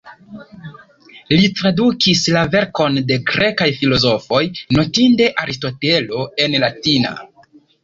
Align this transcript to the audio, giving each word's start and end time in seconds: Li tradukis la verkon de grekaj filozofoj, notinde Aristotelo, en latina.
Li 1.33 1.49
tradukis 1.59 2.23
la 2.37 2.41
verkon 2.55 2.97
de 3.11 3.19
grekaj 3.33 3.69
filozofoj, 3.83 4.41
notinde 4.81 5.31
Aristotelo, 5.45 6.27
en 6.49 6.61
latina. 6.67 7.17